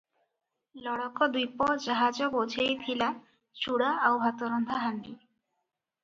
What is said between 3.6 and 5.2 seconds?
ଚୁଡ଼ା ଆଉ ଭାତରନ୍ଧା ହାଣ୍ଡି।